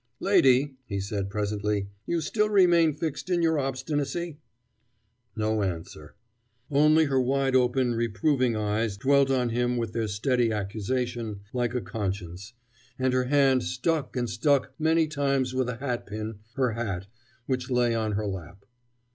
[0.19, 4.39] "Lady," he said presently, "you still remain fixed in your obstinacy?"
[5.35, 6.15] No answer:
[6.71, 11.81] only her wide open reproving eyes dwelt on him with their steady accusation like a
[11.81, 12.53] conscience,
[12.97, 17.05] and her hand stuck and stuck many times with a hat pin her hat
[17.45, 18.65] which lay on her lap.